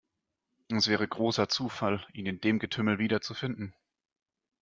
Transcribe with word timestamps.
Es 0.71 0.87
wäre 0.87 1.07
großer 1.07 1.47
Zufall, 1.47 2.03
ihn 2.11 2.25
in 2.25 2.41
dem 2.41 2.57
Getümmel 2.57 2.97
wiederzufinden. 2.97 3.75